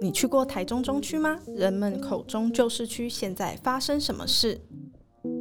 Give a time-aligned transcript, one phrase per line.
[0.00, 1.38] 你去过台中中区吗？
[1.56, 4.60] 人们口中旧市区现在发生什么事？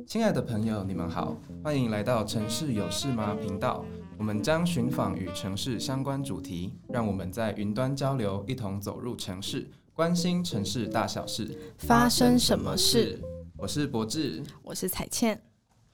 [0.07, 3.83] 亲爱的朋友，你们好，欢迎来到城市有事吗频道。
[4.17, 11.73] 我们将寻访与城市相关主题，让我们在云端交流，一同走入城市，关心城市大小事。
[11.77, 13.19] 发生什么事？
[13.57, 15.41] 我是博智，我是彩倩。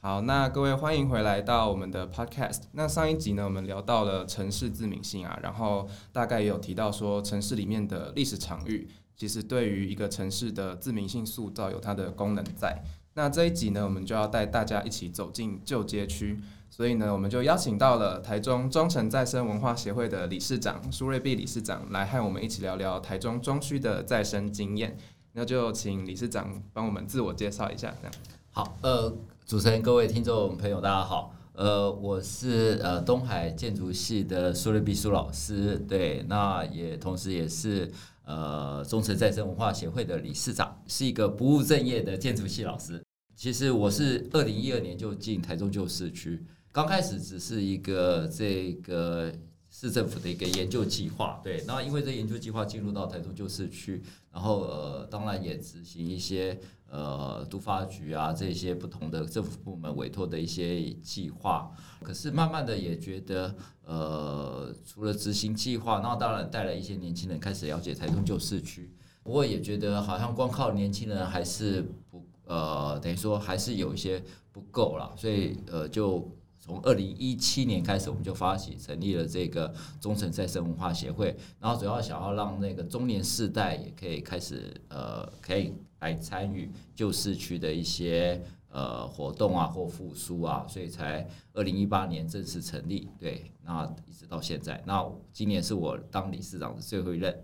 [0.04, 2.62] 好，那各位欢迎回来到我们的 podcast。
[2.72, 12.84] 那上一集呢，我们聊到了城市自明性啊，然后大概也有提到说，城市里面的历史场域，其实对于一个城市的自明性塑造有它的功能在。
[13.14, 16.40] 那这一集呢，我们就要带大家一起走进旧街区，
[16.72, 24.98] 所以呢，我们就邀请到了台中中城再生文化协会的理事长苏瑞碧理事长来和我们一起聊聊台中中区的再生经验。
[25.34, 28.14] 那就请理事长帮我们自我介绍一下，这样。
[28.50, 29.16] 好，呃。
[29.52, 31.36] 主持人、各位听众朋友，大家好。
[31.52, 37.92] 呃，我是呃东海建筑系的苏瑞碧苏老师，对，那也同时也是
[38.24, 43.04] 呃中诚再生文化协会的理事长，是一个不务正业的建筑系老师。
[43.36, 49.34] 其实我是二零一二年就进台中旧市区，刚开始只是一个这个。
[49.74, 56.60] 市政府的一个研究计划，对，那因为这研究计划进入到台中旧市区，然后呃，当然也执行一些
[56.92, 61.72] 呃都发局啊这些不同的政府部门委托的一些计划，
[62.04, 76.30] 可是慢慢的也觉得呃，除了执行计划，那当然带来一些年轻人开始了解台中旧市区，不过也觉得好像光靠年轻人还是不呃，等于说还是有一些不够了，所以呃就。
[76.72, 93.10] 从二零一七年开始，我们就发起成立了这个中诚再生文化协会，然后主要想要让那个中年世代也可以开始呃，可以来参与旧市区的一些呃活动啊或复苏啊，所以才二零一八年正式成立。
[93.20, 97.38] 对，那一直到现在，那今年是我当理事长的最后一任。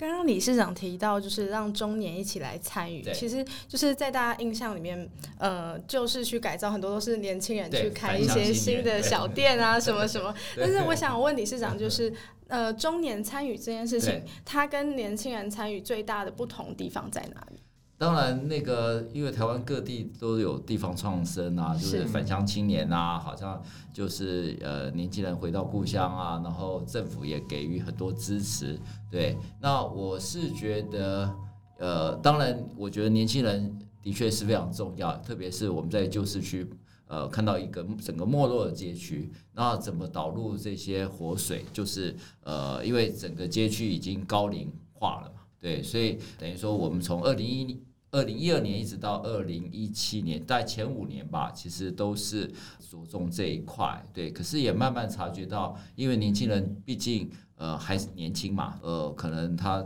[0.00, 5.06] 刚刚理事长提到，就是让中年一起来参与，其实就是在大家印象里面，
[5.36, 10.34] 呃，旧市区改造很多都是年轻人去开一些新的小店啊，什么什么。
[10.56, 12.10] 但是我想问理事长，就 是
[12.48, 17.60] 呃，中年参与这件事情，它跟年轻人参与最大的不同地方在哪里？
[18.00, 23.62] 当然，那个因为台湾各地都有地方创生啊，就是返乡青年啊，好像
[23.92, 28.80] 就是呃年轻人回到故乡啊，然后政府也给予很多支持。
[29.10, 31.30] 对，那我是觉得，
[31.78, 36.66] 呃，当然，我觉得年轻人的确是非常重要，特别是我们在旧市区，
[37.06, 41.66] 呃，看到一个整个没落的街区，那怎么导入这些活水？
[41.70, 47.78] 就是呃，因为整个街区已经高龄化了嘛，对，所以等于说我们从二零一
[48.12, 54.04] 二零一二年一直到二零一七年，大概前五年吧，其实都是着重这一块。
[54.12, 59.80] 对，可是也慢慢察觉到，因为年轻人毕竟呃还是年轻嘛，呃，可能他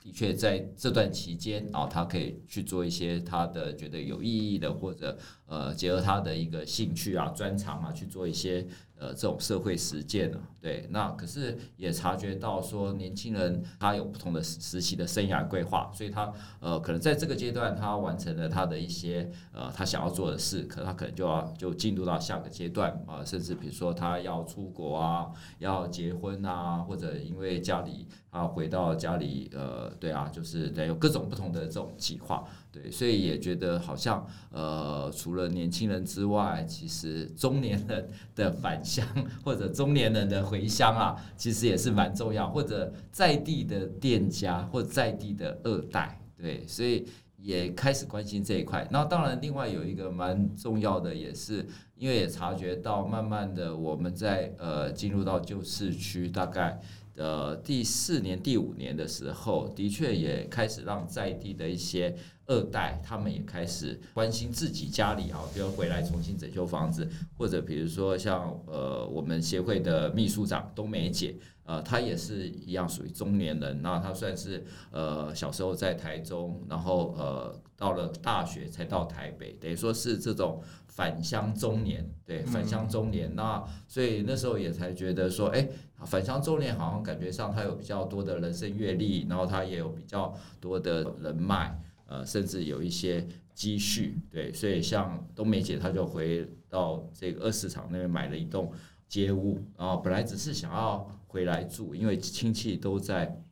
[0.00, 8.66] 的确在这段期间啊，他可以去做一些他的觉得有意义的，或者呃结合他的一个兴趣啊、专长啊去做一些。
[8.98, 32.48] 呃，这种社会实践呢，对，那可是也察觉到说，年轻人他有不同的实习的生涯规划，所以他呃，可能在这个阶段他完成了他的一些呃他想要做的事，可他可能就要就进入到下个阶段啊，甚至比如说他要出国啊，要结婚啊，或者因为家里啊回到家里，呃，对啊，就是得有各种不同的这种计划。
[32.82, 39.06] 对，所以也觉得好像呃，除了年轻人之外，其实中年人的返乡
[39.42, 47.06] 或者中年人的回乡啊，其实也是蛮重要，或者在地的店家或者在地的二代，对，所以
[47.38, 48.86] 也开始关心这一块。
[48.90, 51.66] 那当然，另外有一个蛮重要的，也是
[51.96, 56.78] 因为也察觉到，慢慢的我们在呃进入到旧市区，大概。
[57.16, 62.14] 呃，第四年、第五年的时候，的确也开始让在地的一些
[62.46, 71.34] 二代，他们也开始关心自己家里啊，比如回来重新整修房子，或者比如说像呃，我们协会的秘书长冬梅姐，
[71.66, 85.68] 呃，他也是一样属于中年人，那他算是呃小时候在台中，然后呃到了大学才到台北，等于说是这种返乡中年，对，返乡中年，那所以那时候也才觉得说，哎。
[86.04, 90.30] 返乡中年好像感觉上他有比较多的人生阅历，然后他也有比较
[90.60, 91.74] 多的人脉，
[92.06, 98.70] 呃，甚至有一些积蓄，对，所以像冬梅姐，她就回到这个二市场那边买了一栋
[99.08, 103.42] 街屋，然后本来只是想要回来住，因为亲戚都在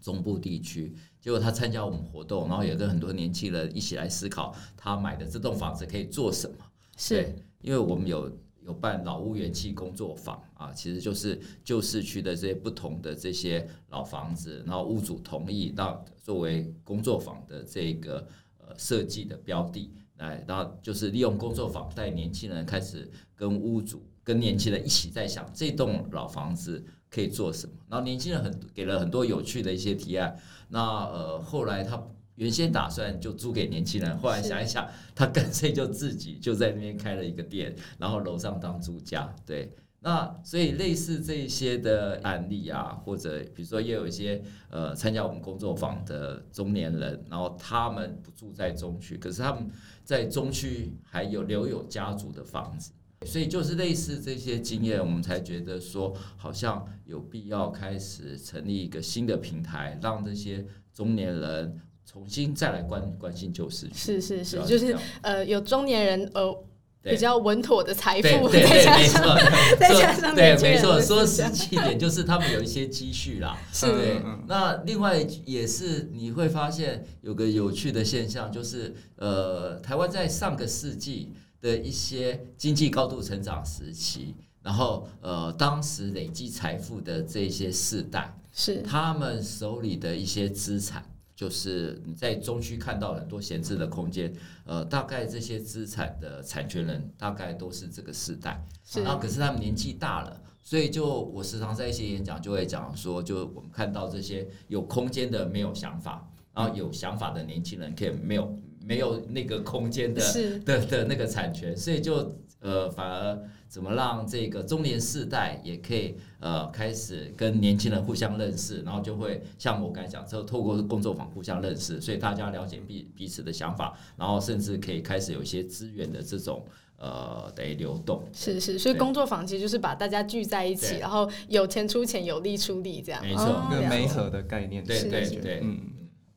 [0.00, 6.56] 中部地区，结果他参加我们活动，然后也跟很多年轻人一起来思考，他买的这栋房子可以做什么？
[6.96, 8.30] 是，因为我们有。
[8.66, 18.26] 有办老屋元气工作坊啊，其实就是旧市区的这些不同的这些老房子，然后屋主同意那作为工作坊的这个
[18.58, 30.36] 呃设计的标的，来，然后就是利用工作坊带年轻人开始跟屋主跟年轻人一起在想这栋老房子可以做什么，然后年轻人很给了很多有趣的一些提案，
[30.68, 32.02] 那呃后来他。
[32.36, 39.34] 原先打算就租给年轻人，后来想一想，他干脆就自己就在那边开了一个店，然后楼上当租家。
[39.46, 49.70] 对，那所以类似这些的案例啊，或者比如说也有一些呃参加我们工作坊的中年人，然后他们不住在中区，可是他们
[50.04, 52.92] 在中区还有留有家族的房子，
[53.24, 61.80] 所以就是类似这些经验，我们才觉得说好像有必要开始成立一个新的平台，让这些中年人。
[62.08, 66.64] 重新再来关关心旧市区，是是是，就是呃有中年人呃
[67.02, 69.36] 比较稳妥的财富，对对对，没错，
[69.76, 73.58] 再加上对没错，说实际一点，就是他们有一些积蓄啦。
[73.72, 74.22] 是，对。
[74.46, 81.32] 那另外也是你会发现有个有趣的现象，就是呃台湾在上个世纪
[81.66, 91.04] 的一些经济高度成长时期，然后呃当时累积财富的这些世代，是他们手里的一些资产。
[91.34, 94.32] 就是你在中区看到很多闲置的空间，
[94.64, 110.22] 呃，大概这些资产的产权人大概都是这个世代，然后可是他们年纪大了，所以就我时常在一些演讲就会讲说，就我们看到这些有空间的没有想法，然后有想法的年轻人可以没有没有那个空间的
[110.64, 113.38] 的的那个产权，所以就呃反而。
[113.68, 126.64] 怎么让这个中年世代也可以呃开始跟年轻人互相认识，然后就会像我刚才讲，之后透过工作坊互相认识，所以大家了解彼彼此的想法，然后甚至可以开始有一些资源的这种
[126.96, 128.22] 呃得流动。
[128.32, 133.20] 是是，所以工作坊其实就是把大家聚在一起，然后有钱出钱，有力出力，这样。
[133.20, 134.82] 没错，一个媒合的概念。
[134.84, 135.80] 对对对，嗯。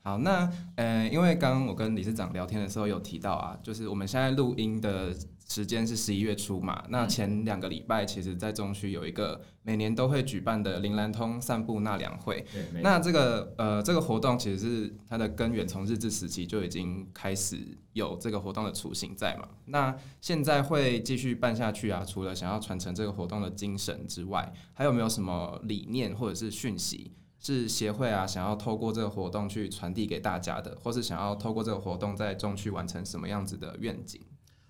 [0.02, 5.16] 好，那呃，因为刚刚我跟理事长聊天的时候有提到啊，就是我们现在录音的。
[5.52, 6.84] 时间是十一月初嘛？
[6.90, 12.46] 那前两个礼拜，其实，在中区有一个每年都会举办的林兰通散步纳凉会。
[12.84, 17.58] 那这个呃，这个活动其实是它的根源，从日治时期就已经开始
[17.94, 19.48] 有这个活动的雏形在嘛。
[19.66, 22.06] 那现在会继续办下去啊？
[22.06, 34.22] 除了想要传承这个活动的精神之外，还有没有什么理念或者是讯息，是协会啊想要透过这个活动去传递给大家的，或是想要透过这个活动在中区完成什么样子的愿景？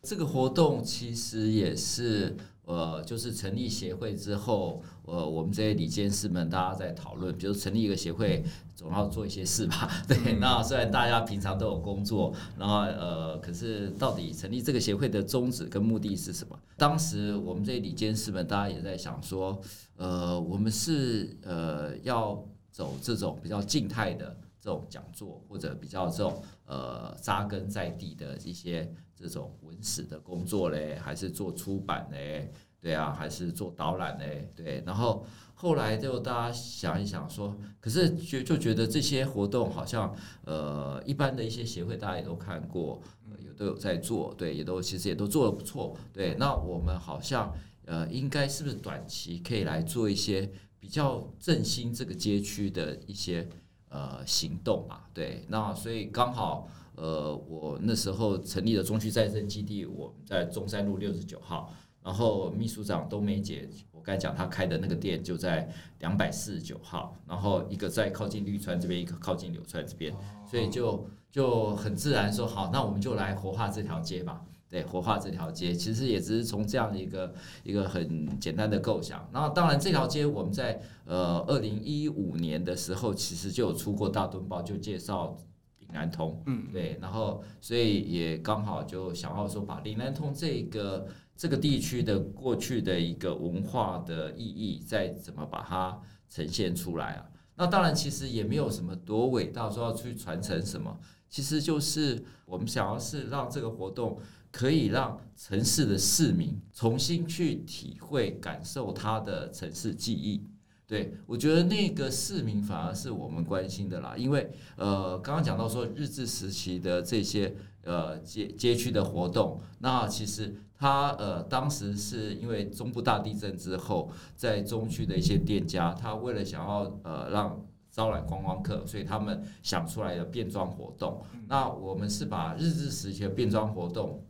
[0.02, 8.42] 这个活动其实也是呃，就是成立协会之后，呃，我们这些理监事们大家在讨论，比如成立一个协会，
[8.76, 9.90] 总要做一些事吧？
[10.08, 16.58] 对，那虽然大家平常都有工作，然后呃，可是到底成立这个协会的宗旨跟目的是什么？
[16.78, 19.60] 当时我们这些理监事们，大家也在想说，
[19.98, 28.92] 呃，我们是呃要走这种比较静态的这种讲座，或者比较这种呃扎根在地的一些。
[29.22, 32.50] 这种文史的工作嘞，还是做出版嘞？
[32.80, 34.50] 对啊，还是做导览嘞？
[34.56, 34.82] 对。
[34.86, 43.02] 然后后来就大家想一想说，可是觉就觉得这些活动好像呃，一般的一些协会大家也都看过，
[43.46, 46.34] 有都有在做，对，也都其实也都做得不错，对。
[46.40, 47.54] 那我们好像
[47.88, 50.50] 呃，应该是不是短期可以来做一些
[50.80, 53.48] 比较振兴这个街区的一些
[53.90, 55.02] 呃行动嘛？
[55.14, 55.46] 对。
[55.48, 56.68] 那所以刚好。
[56.96, 70.14] 呃，我那时候成立了中区再生基地，我们在中山路六十九号，然后秘书长冬梅姐，我刚才讲她开的那个店就在两百四十九号，然后一个在靠近绿川这边，一个靠近柳川这边，
[70.46, 74.44] 所以就就很自然说好，那我们就来活化这条街吧。
[74.70, 77.34] 对，活化这条街，其实也只是从这样的一个
[77.64, 79.28] 一个很简单的构想。
[79.34, 85.36] 然后当然这条街我们在呃二零一五年的时候，其实就有出过大墩报，就介绍。
[85.80, 96.00] 岭南通，嗯，对，然后所以也刚好就想要说，把岭南通这个这个地区的过去的一个文化的意义，再怎么把它
[96.30, 97.26] 呈现出来啊？
[97.56, 100.96] 那当然，其实也没有什么多伟大，说要去传承什么，
[101.28, 104.20] 其实就是我们想要是让这个活动
[104.52, 110.44] 可以让城市的市民重新去体会、感受它的城市记忆。
[110.88, 131.22] 对，我觉得那个市民反而是我们关心的啦，因为呃，刚刚讲到说日治时期的这些呃街街区的活动，那其实他呃当时是因为中部大地震之后，在中区的一些店家，他为了想要呃让招揽观光客，所以他们想出来的变装活动。
[131.48, 134.26] 那我们是把日治时期的变装活动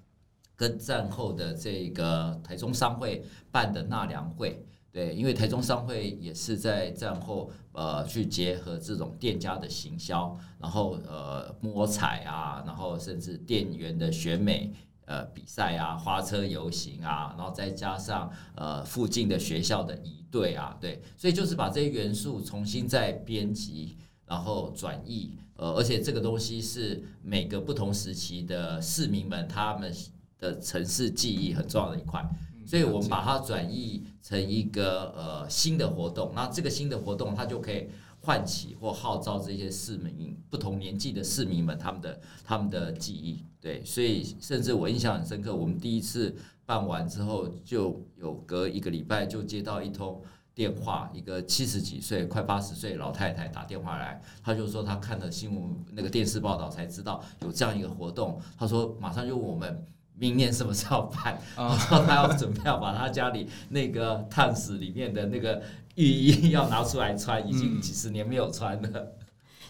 [0.60, 4.62] 跟战后的这个台中商会办的纳凉会。
[4.92, 14.74] 对，因为台中商会也是在战后，呃，去结合这种店家的行销，然后呃摸彩啊，然后甚至店员的选美
[15.06, 29.94] 呃比赛啊，花车游行啊，然后再加上呃附近的学校的仪队啊，对，所以就是把这些元素重新再编辑，然后转译，呃，而且这个东西是每个不同时期的市民们他们
[30.40, 32.28] 的城市记忆很重要的一块。
[32.66, 37.90] 所以我们把它转译成一个呃新的活动，那这个新的活动它就可以
[38.22, 50.22] 唤起或号召这些市民不同年纪的市民们他们的他们的记忆，对，所以甚至我印象很深刻，我们第一次办完之后，就有隔一个礼拜就接到一通
[50.54, 59.84] 电话，一个七十几岁快八十岁老太太打电话来，她就说她看了新闻那个电视报道才知道有这样一个活动，她说马上就问我们。
[60.20, 61.40] 明年什么时候办？
[61.56, 65.62] 然后他要准备要把他家里那个烫死里面的那个
[65.96, 69.16] 浴衣要拿出来穿，已经几十年没有穿了。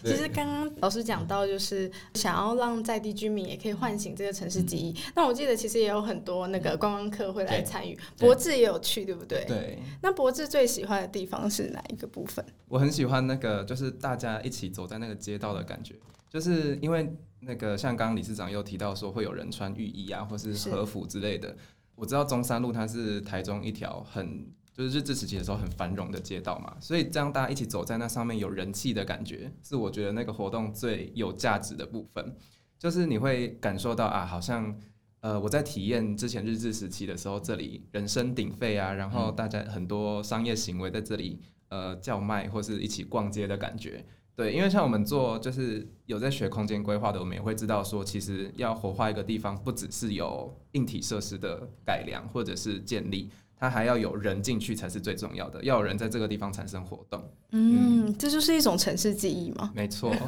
[0.02, 4.96] 其实刚刚老师讲到，就是想要让在地居民也可以唤醒这个城市记忆。
[5.14, 9.44] 那我记得其实也有很多那个观光客会来参与，博智也有去，对不对？
[9.44, 9.78] 对。
[10.00, 12.42] 那博智最喜欢的地方是哪一个部分？
[12.68, 15.94] 我很喜欢那个，就是大家一起走在那个街道的感觉，
[16.30, 17.14] 就是因为。
[17.42, 21.56] 那个像刚刚理事长又提到说会有人穿浴衣啊，或是和服之类的。
[21.94, 32.36] 我知道中山路它是台中一条很就是日治时期的时候很繁荣的街道嘛，所以这样大家一起走在那上面有人气的感觉，是我觉得那个活动最有价值的部分。
[32.78, 34.78] 就是你会感受到啊，好像
[35.20, 44.04] 呃我在体验之前日治时期的时候，这里人声鼎沸啊，然后大家很多商业行为在这里呃叫卖或是一起逛街的感觉。
[44.36, 57.22] 对，因为像我们做就是有在学空间规划的，我们也会知道说，其实要活化一个地方，不只是有硬体设施的改良或者是建立，它还要有人进去才是最重要的，要有人在这个地方产生活动。
[57.50, 59.70] 嗯，嗯，这就是一种城市记忆嘛？
[59.74, 60.10] 没错。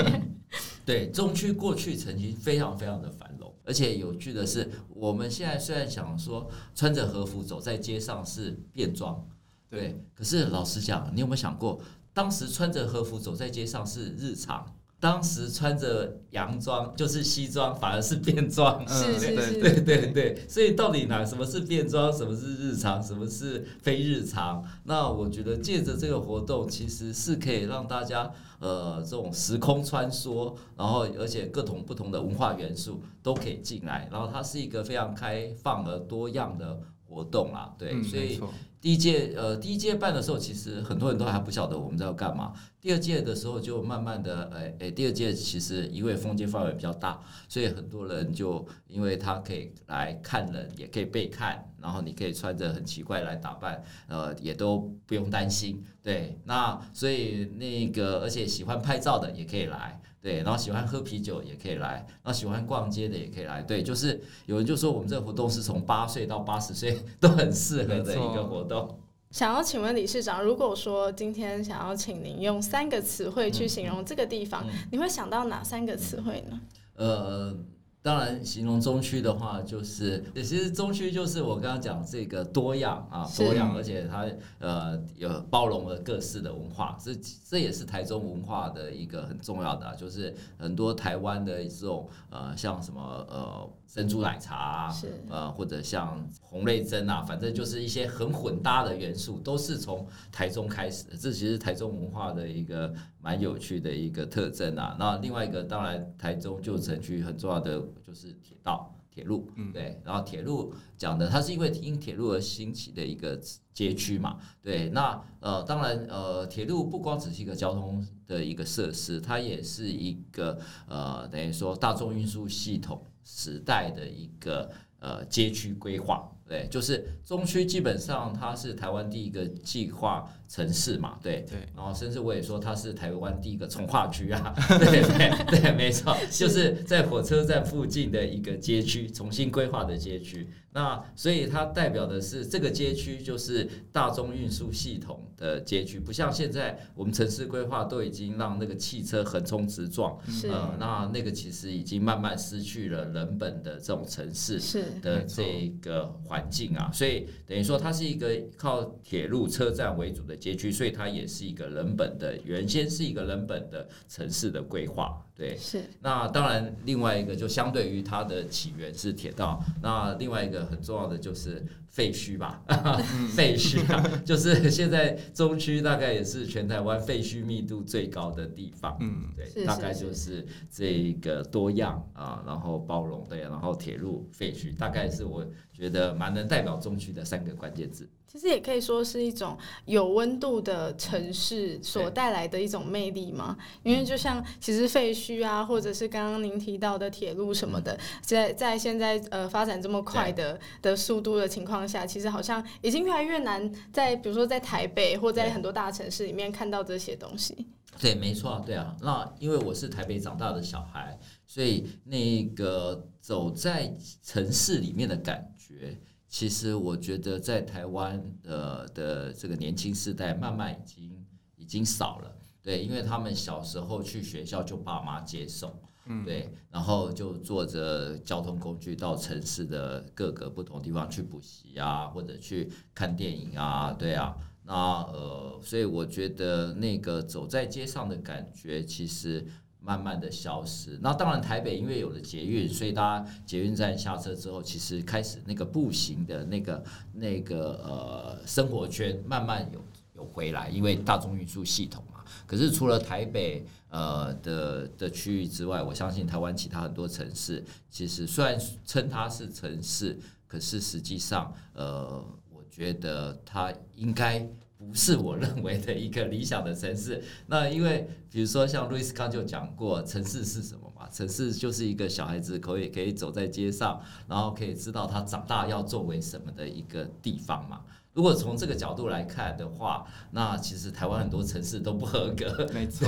[0.84, 9.24] 对，中区过去曾经非常非常的繁荣，而且有趣的是，我们现在虽然想说穿着和服走在街上是便装，
[9.68, 11.80] 对，可是老实讲，你有没有想过？
[12.12, 18.86] 当时穿着和服走在街上是日常，当时穿着洋装就是西装，反而是便装。
[18.86, 20.46] 是是是，对对对。
[20.48, 24.62] 所以到底哪什么是便装，什么是日常，什么是非日常？
[24.84, 36.78] 那我觉得借着这个活动，其实是可以让大家呃这种时空穿梭，然后而且各种不同的文化元素都可以进来，然后它是一个非常开放而多样的
[37.10, 37.74] 活动啊。
[37.76, 38.40] 对，嗯、所以。
[38.80, 42.54] 第一届呃，第一届办的时候，其实很多人都还不晓得我们在要干嘛。
[42.80, 55.84] 第二届的时候，就慢慢的，哎哎，第二届其实因为封街范围比较大，所以很多人就因为他可以来看人，也可以被看，然后你可以穿着很奇怪来打扮，呃，也都不用担心。
[56.02, 60.00] 对，那所以那个而且喜欢拍照的也可以来。
[60.22, 63.62] 对，然后喜欢喝啤酒也可以来，然后喜欢逛街的也可以来。
[63.62, 68.98] 对，就是有人就说我们这个活动是从八岁到八十岁都很适合的一个活动。
[69.30, 76.60] 想要请问理事长，如果说今天想要请您用三个词汇去形容这个地方，嗯嗯、你会想到哪三个词汇呢？
[76.96, 77.56] 呃。
[78.02, 84.26] 当然，形容中区的话，就是其实中区就是我刚刚讲这个多样啊，多样，而且它
[84.58, 87.14] 呃有包容了各式的文化，这
[87.46, 94.96] 这也是台中文化的一个很重要的，啊，就是很多台湾的这种呃像什么呃珍珠奶茶啊，
[95.28, 104.96] 呃或者像红瑞珍啊，反正就是一些很混搭的元素，都是从台中开始的，这其实台中文化的一个蛮有趣的一个特征啊。
[104.98, 107.80] 那另外一个，当然台中旧城区很重要的。
[108.04, 113.40] 就是铁道、铁路，对，然后铁路讲的，它是因为因铁路而兴起的一个
[113.72, 123.00] 街区嘛，对，那呃，当然呃，铁路不光只是一个交通的一个设施，它也是一个呃，等于说大众运输系统
[123.36, 126.28] 时代的一个呃街区规划。
[126.48, 154.60] 对，就是中区基本上它是台湾第一个计划城市嘛，对，对，然后甚至我也说它是台湾第一个重划区啊， 对对对，没错，就是在火车站附近的一个街区，重新规划的街区，那所以它代表的是这个街区就是大众运输系统的街区，不像现在我们城市规划都已经让那个汽车横冲直撞，是呃，那那个其实已经慢慢失去了人本的这种城市
[155.00, 165.20] 的这个环境啊，所以等于说它是一个靠铁路车站为主的街区，所以它也是一个人本的，原先是一个人本的城市的规划。
[165.40, 165.82] 对，是。
[166.02, 172.62] 那当然，另外一个就相对于它的起源是铁道，那另外一个很重要的就是废墟吧，
[173.34, 178.94] 废墟啊，就是现在中区大概也是全台湾废墟密度最高的地方。
[179.00, 185.42] 嗯，对，大概就是这个多样啊，然后包容对，然后铁路废墟，大概是我
[185.72, 188.06] 觉得蛮能代表中区的三个关键字。
[188.30, 207.66] 其实也可以说是一种有温度的城市所带来的一种魅力嘛，因为就像其实废墟啊，或者是刚刚您提到的铁路什么的，在在现在呃发展这么快的的速度的情况下，其实好像已经越来越难在比如说在台北或在很多大城市里面看到这些东西。
[207.98, 208.96] 对，没错，对啊。
[209.02, 216.00] 那因为我是台北长大的小孩，所以那个走在城市里面的感觉。
[216.30, 222.32] 其实我觉得在台湾的的这个年轻世代慢慢已经已经少了，
[222.62, 225.74] 对，因为他们小时候去学校就爸妈接送，
[226.06, 239.44] 嗯，对，然后就坐着交通工具到城市的各个不同地方去补习啊，或者去看电影啊，对啊，那呃，所以我觉得那个走在街上的感觉其实。
[239.82, 246.84] 慢慢的消失，那当然台北因为有了捷运，所以大家捷运站下车之后，其实开始那个步行的那个
[247.14, 249.82] 那个呃生活圈慢慢有
[250.16, 252.22] 有回来，因为大众运输系统嘛。
[252.46, 262.22] 可是除了台北呃的的区域之外，我相信台湾其他很多城市，其实虽然称它是城市，可是实际上呃，
[262.52, 264.46] 我觉得它应该。
[264.80, 267.22] 不是我认为的一个理想的城市。
[267.46, 271.06] 那因为比如说像路易斯康就讲过，城市是什么嘛？
[271.10, 277.82] 城市就是一个小孩子可以可以走在街上，然后可以知道他长大要作为什么的一个地方嘛。
[278.12, 282.68] 如果从这个角度来看的话，那其实台湾很多城市都不合格。
[282.74, 283.06] 没错。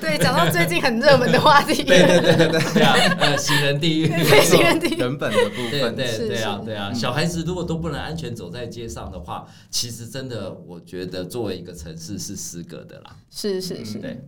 [0.00, 1.82] 对， 讲到最近很热门的话题。
[1.84, 4.08] 对对对对 对啊，呃，行人地狱，
[4.42, 5.94] 行人地狱，人本的部分。
[5.94, 13.16] 对对对啊对啊，小孩子如果都不能安全走在街上的话，其实真的，我觉得作为一个城市是失格的啦。
[13.30, 13.98] 是是是。
[13.98, 14.20] 对。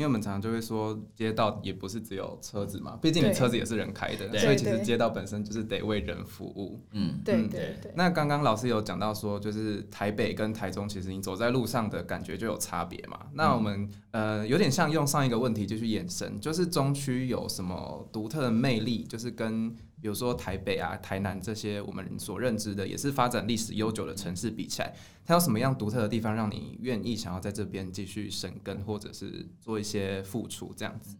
[0.00, 6.80] 因为我们常常就会说，街道也不是只有车子嘛，毕竟你车子也是人开的，所以其实街道本身就是得为人服务。
[6.92, 7.92] 嗯，对对对。
[7.94, 13.26] 那刚刚老师有讲到说，就是台北跟台中，其实你走在路上的感觉就有差别嘛。
[13.34, 19.76] 那我们呃有点像用上一个问题就去延伸，就是中区有什么独特的魅力，就是跟。
[20.00, 31.16] 比如说台北啊、台南这些我们所认知的也是发展历史悠久的城市比起来，它有什么样独特的地方让你愿意想要在这边继续生根，或者是做一些付出这样子？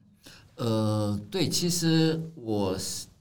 [0.57, 2.77] 呃，对，其实我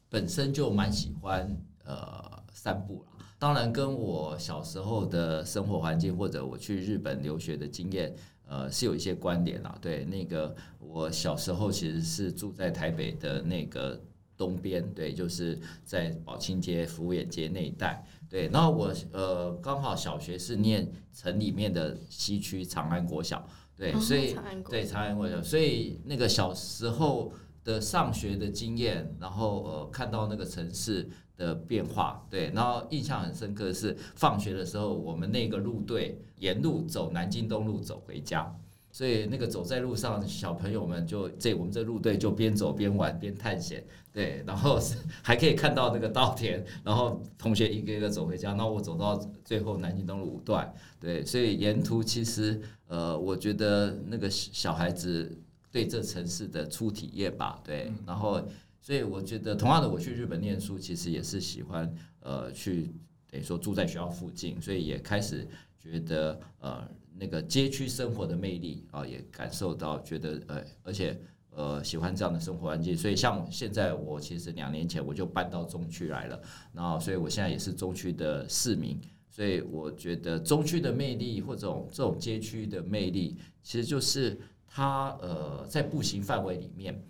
[0.09, 8.15] 本身就蛮喜欢呃散步啦，当然跟我小时候的生活环境或者我去日本留学的经验
[8.47, 9.77] 呃是有一些关联啦。
[9.81, 14.01] 对，那个我小时候其实是住在台北的那个。
[14.39, 18.01] 东边对，就是在宝清街、福远街那一带。
[18.29, 24.33] 对，然后我呃刚好小学是念城里面的西区长安国小，对，所以
[24.69, 27.33] 对长安国小，所以那个小时候
[27.65, 38.55] 的上学的经验，然后呃看到那个城市的变化，对，然后印象很深刻的是放学的时候，我们那个路队沿路走南京东路走回家。
[38.91, 43.85] 所以那个走在路上，小朋友们就这我们这路队就边走边玩边探险，
[44.19, 44.77] 对，然后
[45.23, 58.45] 还可以看到那个稻田，然后同学一个一个走回家，那我走到最后南京东路五段，对，所以沿途其实呃，我觉得那个小孩子对这城市的初体验吧，对，然后
[58.81, 62.91] 所以我觉得同样的，我去日本念书，其实也是喜欢呃去
[63.31, 66.85] 等于说住在学校附近，所以也开始觉得呃。
[67.21, 71.19] 那个街区生活的魅力啊，也感受到，觉得呃，而且
[71.51, 72.95] 呃，喜欢这样的生活环境。
[72.95, 76.41] 所以像现在，我其实两年前我就搬到中区来了，
[76.73, 78.99] 然后所以我现在也是中区的市民。
[79.29, 87.01] 所以我觉得中区的魅力，或者这种这种街区的魅力，其实就是它呃，在步行范围里面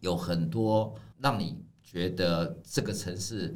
[0.00, 3.54] 有很多让你觉得这个城市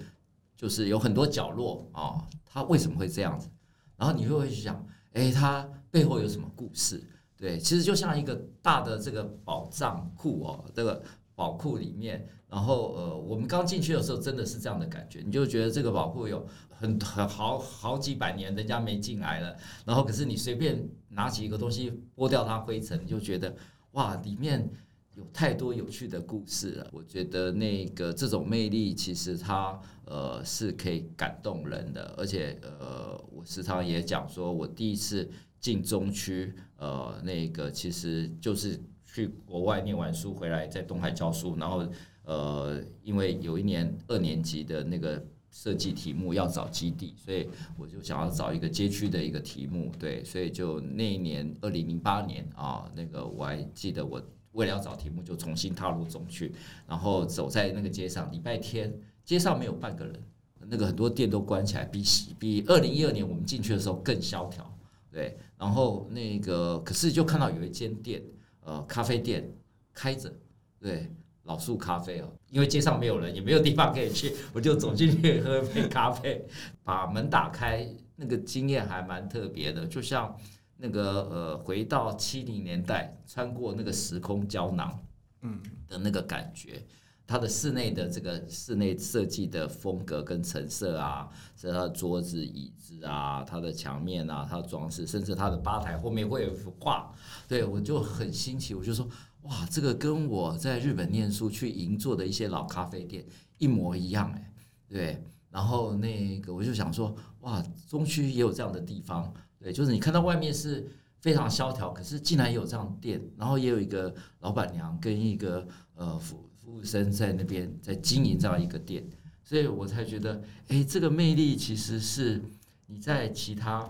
[0.57, 3.49] 就是有很多角落啊，它为什么会这样子？
[3.97, 5.69] 然后你会会去想，哎，它。
[5.93, 7.03] 背后有什么故事？
[7.41, 11.03] 对，其实就像一个大的这个宝藏库哦，这个
[11.35, 23.57] 宝库里面，然后呃，我们刚进去的时候真的是这样的感觉，你就觉得这个宝库有很很好好几百年人家没进来了，然后可是你随便拿起一个东西拨掉它灰尘，你就觉得
[23.93, 24.71] 哇，里面
[25.15, 26.91] 有太多有趣的故事了。
[26.93, 35.27] 我觉得那个这种魅力其实它呃是可以感动人的，而且呃，我时常也讲说，我第一次
[35.61, 41.87] 进中区，呃，那个其实就是去国外念完书回来，在东海教书，然后
[42.25, 45.25] 呃，因为有一年二年级的那个。
[45.53, 47.45] 设计题目要找基地，所以
[47.77, 56.55] 我就想要找一个街区的一个题目，对，所以就那一年二零零八年啊，那个我还记得，我为了要找题目，就重新踏入中区，
[56.87, 60.23] 然后走在那个街上，礼拜天街上没有半个人，
[60.69, 62.05] 那个很多店都关起来，比
[62.39, 64.73] 比二零一二年我们进去的时候更萧条，
[65.11, 68.21] 对，然后那个可是就看到有一间店，
[68.65, 69.49] 呃，咖啡店
[69.93, 70.33] 开着，
[70.81, 71.09] 对。
[71.45, 76.47] 老树咖啡哦，因为街上没有人，也没有地方可以去，我就走进去喝杯咖啡，
[76.85, 80.37] 把门打开，那个经验还蛮特别的，就像
[80.77, 84.97] 那个呃，回到七零年代，穿过那个时空胶囊，
[85.41, 86.87] 嗯的那个感觉。
[87.31, 97.15] 它的室内的这个室内设计的风格跟成色啊，是它的桌子椅子啊，它的墙面啊，它的装饰，甚至它的吧台后面会有幅画，
[97.47, 99.09] 对我就很新奇，我就说。
[99.45, 103.25] 哇，这个跟我在日本念书去银座的一些老咖啡店
[103.57, 104.53] 一模一样哎，
[104.87, 105.25] 对。
[105.51, 110.87] 然后那个我就想说，哇，中区也有这样的地方，对，就是你看到外面是
[111.21, 119.03] 非常萧条，可是竟然有这样店，然后也有一个老板娘跟一个呃服服务生在那边在经营这样一个店，
[119.43, 122.41] 所以我才觉得，哎，这个魅力其实是
[122.87, 123.85] 你在其他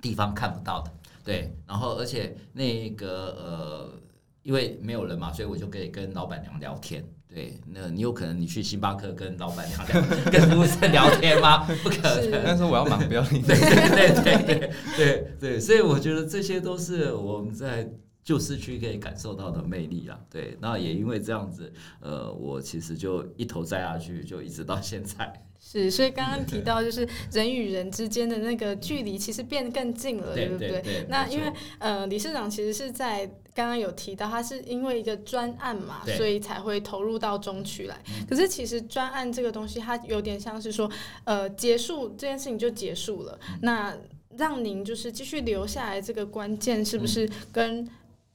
[0.00, 0.90] 地方看不到的，
[1.22, 1.54] 对。
[1.66, 4.00] 然后而且那个呃。
[4.44, 7.04] 因为没有人嘛，所以我就可以跟老板娘聊天。
[7.28, 10.00] 对，那你有可能你去星巴克跟老板娘聊，
[10.32, 11.66] 跟服务生聊天吗？
[11.84, 12.42] 不可能。
[12.46, 17.92] 但是我要忙，不要对对对对对对，所以我觉得这些都是我们在
[18.28, 20.20] 旧市区可以感受到的魅力啊。
[20.28, 25.32] 对，那也因为这样子，呃，我其实就一头栽下去，就一直到现在。
[25.58, 31.06] 是，所以刚刚提到就是人与人之间的那个距离，其实变得更近了，对不对？
[31.08, 37.98] 那因为呃，理事长其实是在刚刚有提到，他是因为一个专案嘛，所以才会投入到中区来。
[38.28, 40.90] 可是其实专案这个东西，它有点像是说，
[41.24, 43.40] 呃，结束这件事情就结束了。
[43.62, 43.96] 那
[44.36, 47.88] 让您就是继续留下来，这个关键是不是跟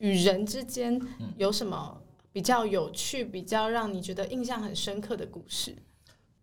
[0.04, 1.02] 与人之间
[1.38, 1.98] 有什么
[2.34, 5.74] 比较有趣、比较让你觉得印象很深刻的故事？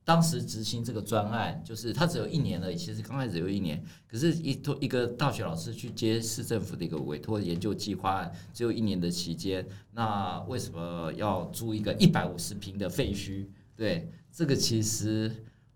[0.02, 2.74] 当时执行这个专案，就是他只有一年而已。
[2.74, 9.64] 其实刚开始只有一年，可是一托一个大学老师去接市政府的一个委托研究计划案，只有一年的期间。
[9.92, 13.46] 那为什么要租一个一百五十平的废墟？
[13.76, 15.30] 对，这个其实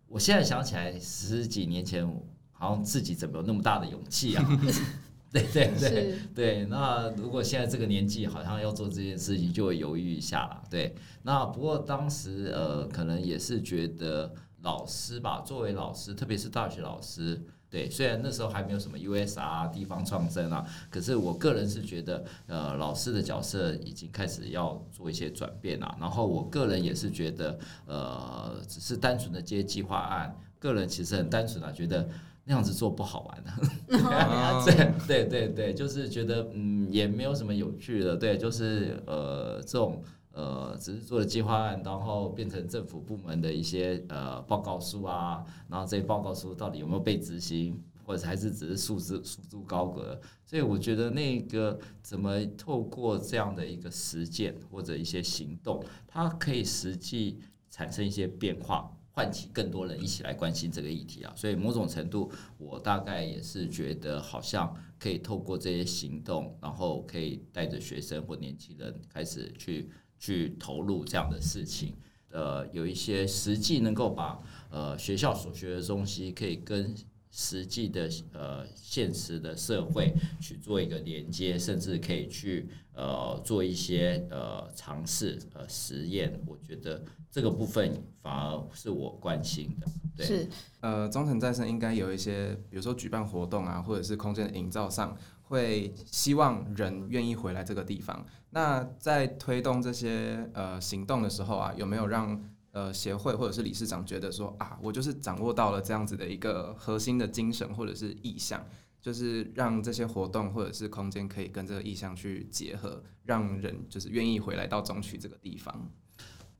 [0.09, 2.03] 我现在想起来，十几年前
[2.51, 4.43] 好像自己怎么有那么大的勇气啊？
[5.35, 10.63] 对对对对，那如果现在这个年纪，好像要做这件事情，就会犹豫一下了。
[10.71, 10.95] 对，
[11.25, 25.97] 那不过当时呃，可能也是觉得老师吧，作为老师，特别是大学老师，对，虽然那时候还没有什么 USR 地方创生啊，可是我个人是觉得，呃，老师的角色已经开始要做一些转变了。
[26.01, 32.09] 然后我个人也是觉得，呃，只是单纯的接计划案，个人其实很单纯啊，觉得。
[32.47, 33.51] 那样子做不好玩的，
[34.67, 40.03] 对对对对，就是觉得嗯也没有什么有趣的，对，就是呃这种
[40.33, 58.95] 呃只是做了计划案，然后变成政府部门的一些呃报告书啊，然后这些报告书到底有没有被执行，或者还是只是束之束之高阁，所以我觉得那个怎么透过这样的一个实践或者一些行动，它可以实际产生一些变化。
[59.15, 71.95] 唤起更多人一起来关心这个议题啊，所以某种程度，我大概也是觉得好像可以透过这些行动，然后可以带着学生或年轻人开始去去投入这样的事情，
[72.31, 74.37] 呃，有一些实际能够把
[74.69, 76.93] 呃学校所学的东西可以跟
[77.37, 87.03] 实际的呃现实的社会去做一个连接，甚至可以去呃做一些呃尝试呃实验，我觉得。
[87.35, 90.25] 这个部分反而是我关心的，对。
[90.25, 98.25] 是，呃，中诚再生应该有一些，比如说举办活动啊，或者是空间的营造上，会希望人愿意回来这个地方。
[98.51, 102.41] 那在推动这些呃行动的时候啊，有没有让
[102.75, 108.63] 呃协会或者是理事长觉得说啊，我就是掌握到了这样子的一个核心的精神或者是意向，
[109.01, 115.89] 就是让这些活动或者是空间可以跟这个意向去结合，让人就是愿意回来到中区这个地方。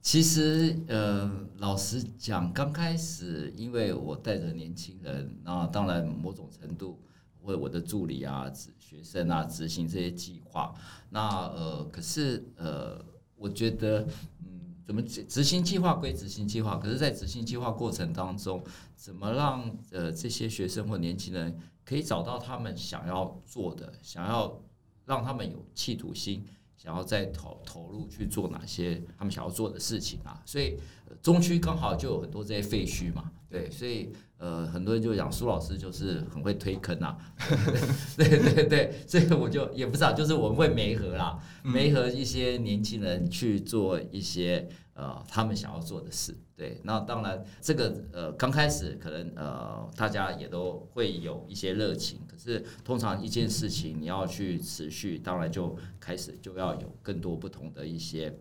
[0.01, 7.01] 其实，呃，老实讲，刚开始，因为我带着年轻人，那当然某种程度
[7.41, 10.75] 为我的助理啊、学生啊执行这些计划。
[11.09, 13.03] 那呃，可是呃，
[13.35, 14.07] 我觉得，
[14.87, 18.63] 怎么执行计划归执行计划，可是，在执行计划过程当中，
[18.95, 24.61] 怎么让呃这些学生或年轻人可以找到他们想要做的，想要
[25.07, 26.47] 让他们有企图心。
[26.77, 30.43] 想要再投投入去做哪些他们想要做的事情啊？
[30.45, 30.79] 所以
[31.23, 37.17] 中区刚好就有很多这些废墟嘛，对，所以呃很多人就讲苏老师就是很会推坑啊，
[38.19, 44.69] 对对对，所以我就也不知道，就是我们会媒合啦，媒合一些年轻人去做一些。
[44.97, 58.33] 呃，他们想要做的事，对，那当然这个呃刚开始可能呃大家也都会有一些热情，可是通常一件事情你要去持续，当然就开始就要有更多不同的一些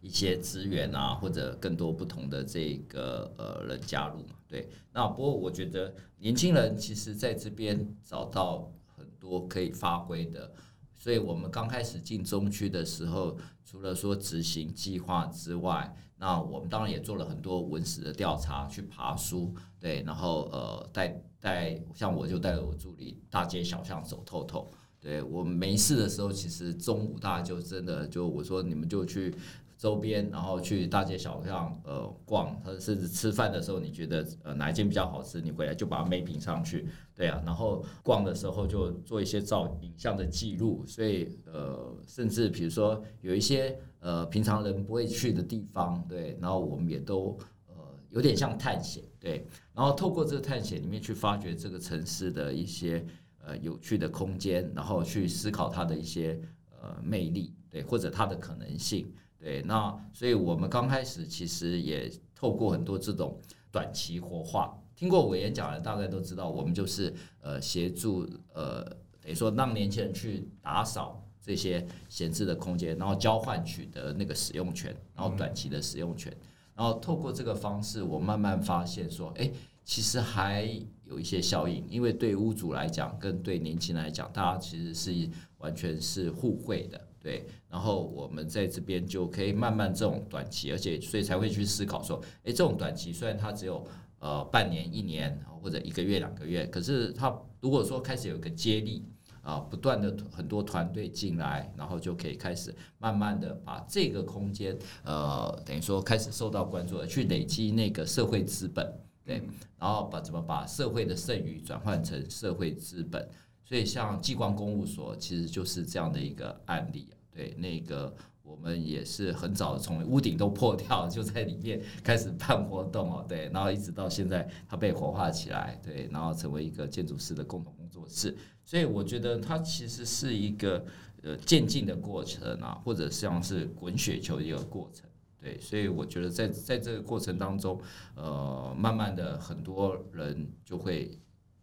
[0.00, 4.68] 一些资源啊，或者更多不同的这个呃人加入嘛，对。
[4.92, 10.50] 那不过我觉得年轻人其实在这边找到很多可以发挥的。
[10.96, 29.34] 所以我们刚开始进中区的时候，除了说执行计划之外，那我们当然也做了很多文史的调查，去爬书，对，然后呃带带，像我就带着我助理大街小巷走透透，对，我没事的时候，其实中午大家就真的就我说你们就去。
[29.80, 47.74] 周边，然后去大街小巷，呃，逛，甚至吃饭的时候，你觉得呃哪一间比较好吃，你回来就把它 m a p i n g 上去，对啊，然后逛的时候就做一些照影像的记录，所以呃，甚至比如说有一些呃平常人不会去的地方，对，然后我们也都呃
[48.10, 53.02] 有点像探险，对，然后透过这个探险里面去发掘这个城市的一些
[53.42, 56.38] 呃有趣的空间，然后去思考它的一些
[56.82, 59.10] 呃魅力，对，或者它的可能性。
[59.40, 63.40] 对，那所以我们刚开始其实也透过很多这种
[63.72, 68.84] 短期活化，听过我演讲的大概都知道，我们就是呃协助呃
[69.22, 76.30] 等于说让年轻人去打扫这些闲置的空间，然后交换取得那个使用权，然后短期的使用权，
[76.74, 79.50] 然后透过这个方式，我慢慢发现说，哎，
[79.84, 80.70] 其实还
[81.04, 87.00] 有一些效应，因为对屋主来讲，跟对年轻人来讲，大家其实是完全是互惠的。
[87.22, 93.86] 对，然后我们在这边就可以慢慢这种短期，而且所以才会去思考说，诶，这种短期虽然它只有
[94.20, 99.04] 呃半年、一年或者一个月、两个月，可是它如果说开始有一个接力
[99.42, 108.90] 啊，不断的很多团队进来，然后就可以开始慢慢的把这个空间呃等于说开始受到关注，去累积那个社会资本，
[109.26, 109.42] 对，
[109.78, 113.28] 然后把怎么把社会的剩余转换成社会资本。
[113.70, 117.08] 所以，像继光公务所其实就是这样的一个案例。
[117.30, 123.24] 对，那个我们也是很早从屋顶都破掉， 就在里面开始办活动哦。
[123.28, 128.36] 对，然后一直到现在，它被活化起来，对，然后成为一个建筑师的共同工作室。
[128.64, 130.84] 所以，我觉得它其实是一个
[131.22, 135.08] 呃渐进的过程啊，或者像是滚雪球的一个过程。
[135.40, 137.80] 对，所以我觉得在在这个过程当中，
[138.16, 141.16] 呃，慢慢的很多人就会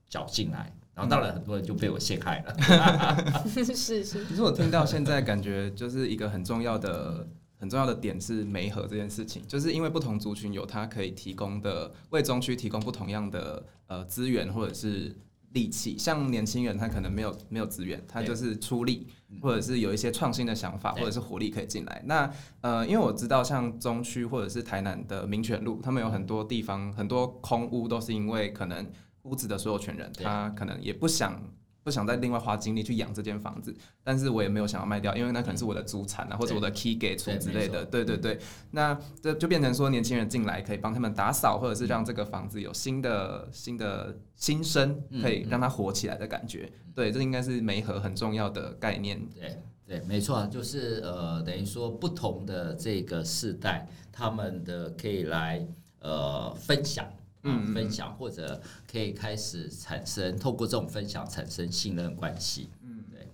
[0.07, 0.73] 搅进来。
[0.97, 4.03] 然后当然很多人就被我陷害了， 是是。
[4.03, 7.27] 其实我听到现在感觉就是一个很重要的
[7.59, 15.15] 很重要的点是媒合这件事情，就是因为不同族群有他可以提供的为中区提供不同样的呃资源或者是
[15.51, 19.05] 力气，像年轻人他可能没有没有资源，他就是出力
[19.39, 22.01] 或者是有一些创新的想法或者是活力可以进来。
[22.07, 22.27] 那
[22.61, 28.83] 呃因为我知道像中区或者是台南的民权路，他们有很多地方很多空屋都是因为可能。
[29.27, 31.41] 屋子的所有权人，他可能也不想
[31.83, 37.85] 不想再另外花精力去养这间房子，但是我也没有想要卖掉，因为那可能是我的资产啊，或者我的 key 给出之类的。
[37.85, 38.37] 对对对，
[38.71, 46.69] 那这就变成说年轻人进来可以帮他们打扫，或者是让这个房子有新的新的新生，可以让它活起来的感觉。
[46.93, 49.25] 对，这应该是媒合很重要的概念。
[49.29, 55.65] 对对，没错，就是呃，等于说不同的这个世代，他们的可以来
[56.01, 57.07] 呃分享。
[57.43, 62.69] 嗯，分享或者可以开始产生，透过这种分享产生信任关系。
[62.83, 63.27] 嗯，对，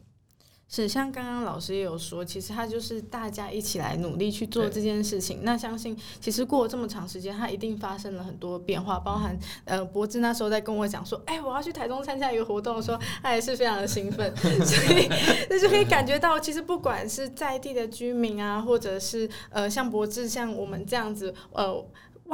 [0.68, 5.40] 是像刚刚老师也有说，其实他就是大家一起来努力去做这件事情。
[5.44, 9.36] 那相信其实过了这么长时间，他一定发生了很多变化，包含
[9.66, 14.32] 呃，博智那时候在跟我讲说，哎、欸，我要去台中参加一个活动的时候，他也是非常的兴奋。
[14.36, 15.08] 所以
[15.50, 21.84] 那就可以感觉到，其实不管是在地的居民啊，或者是呃，像博智像我们这样子，呃。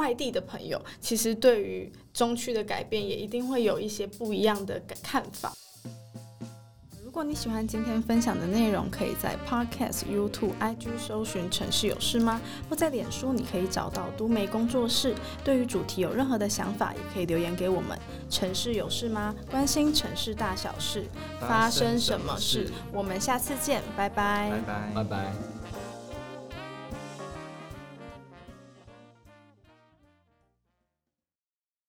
[0.00, 5.52] 外地的朋友，其实对于中区的改变，也一定会有一些不一样的看法。
[7.04, 15.14] 如果你喜欢今天分享的内容，可以在 Podcast、YouTube、IG 搜寻“城市有事吗”，或在脸书你可以找到都媒工作室。
[15.44, 17.98] 对于主题有任何的想法，也可以留言给我们。
[18.30, 19.34] 城市有事吗？
[19.50, 21.04] 关心城市大小事，
[21.40, 22.70] 发生什么事？
[22.90, 25.59] 我们下次见，拜拜，拜拜，拜拜。